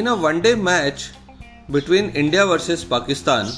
In 0.00 0.06
a 0.06 0.16
one 0.16 0.40
day 0.40 0.54
match 0.54 1.10
between 1.70 2.08
India 2.20 2.46
versus 2.46 2.82
Pakistan, 2.82 3.50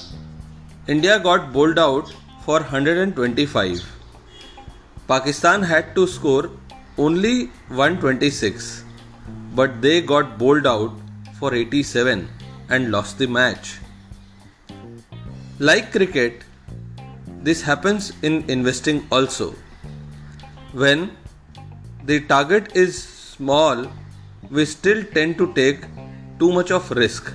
India 0.89 1.21
got 1.21 1.53
bowled 1.53 1.79
out 1.79 2.13
for 2.45 2.59
125. 2.59 3.85
Pakistan 5.07 5.63
had 5.63 5.95
to 5.95 6.09
score 6.09 6.51
only 6.99 7.53
126, 7.69 8.83
but 9.55 9.81
they 9.81 10.01
got 10.01 10.37
bowled 10.37 10.67
out 10.67 10.91
for 11.39 11.55
87 11.55 12.29
and 12.69 12.91
lost 12.91 13.17
the 13.19 13.29
match. 13.29 13.79
Like 15.61 15.93
cricket, 15.93 16.43
this 17.45 17.63
happens 17.63 18.13
in 18.23 18.45
investing 18.51 19.07
also. 19.13 19.55
When 20.73 21.17
the 22.05 22.23
target 22.23 22.75
is 22.75 23.05
small, 23.05 23.87
we 24.51 24.65
still 24.65 25.05
tend 25.05 25.39
to 25.39 25.53
take 25.55 25.85
too 26.39 26.51
much 26.53 26.71
of 26.71 26.91
risk 26.91 27.33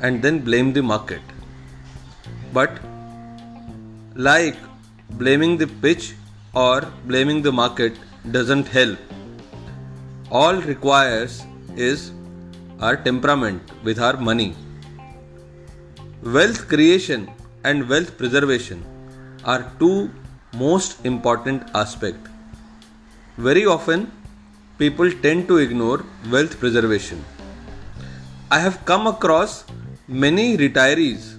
and 0.00 0.22
then 0.22 0.38
blame 0.40 0.72
the 0.72 0.82
market. 0.82 1.20
But, 2.52 2.78
like 4.14 4.56
blaming 5.10 5.56
the 5.56 5.66
pitch 5.66 6.14
or 6.54 6.82
blaming 7.06 7.42
the 7.42 7.52
market 7.52 7.96
doesn't 8.30 8.68
help. 8.68 8.98
All 10.30 10.56
requires 10.56 11.42
is 11.76 12.12
our 12.80 12.96
temperament 12.96 13.62
with 13.82 13.98
our 13.98 14.16
money. 14.16 14.54
Wealth 16.22 16.68
creation 16.68 17.28
and 17.64 17.88
wealth 17.88 18.16
preservation 18.16 18.84
are 19.44 19.72
two 19.78 20.10
most 20.54 21.04
important 21.04 21.62
aspect. 21.74 22.28
Very 23.36 23.64
often, 23.66 24.10
people 24.78 25.10
tend 25.10 25.48
to 25.48 25.58
ignore 25.58 26.04
wealth 26.30 26.58
preservation. 26.58 27.24
I 28.52 28.58
have 28.58 28.84
come 28.84 29.06
across 29.06 29.64
many 30.08 30.56
retirees 30.56 31.34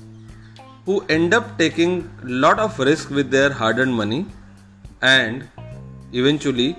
who 0.85 1.03
end 1.09 1.33
up 1.33 1.57
taking 1.57 2.09
lot 2.23 2.57
of 2.57 2.79
risk 2.79 3.09
with 3.09 3.29
their 3.29 3.51
hard-earned 3.51 3.93
money 3.93 4.25
and 5.01 5.45
eventually 6.13 6.77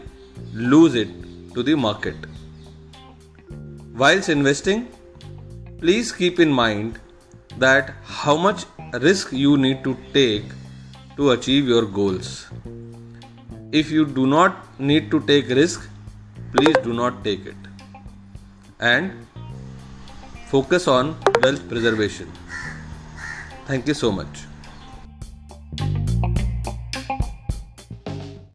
lose 0.54 0.94
it 0.94 1.10
to 1.52 1.62
the 1.62 1.74
market. 1.74 2.16
Whilst 3.94 4.30
investing, 4.30 4.88
please 5.80 6.12
keep 6.12 6.40
in 6.40 6.50
mind 6.50 6.98
that 7.58 7.92
how 8.02 8.34
much 8.34 8.64
risk 8.94 9.32
you 9.32 9.58
need 9.58 9.84
to 9.84 9.98
take 10.14 10.44
to 11.18 11.32
achieve 11.32 11.68
your 11.68 11.84
goals. 11.84 12.46
If 13.70 13.90
you 13.90 14.06
do 14.06 14.26
not 14.26 14.80
need 14.80 15.10
to 15.10 15.20
take 15.26 15.50
risk, 15.50 15.86
please 16.56 16.74
do 16.82 16.94
not 16.94 17.22
take 17.22 17.44
it. 17.44 17.56
And 18.80 19.26
focus 20.52 20.86
on 20.86 21.16
wealth 21.40 21.66
preservation. 21.66 22.30
Thank 23.66 23.86
you 23.86 23.94
so 23.94 24.12
much. 24.12 24.51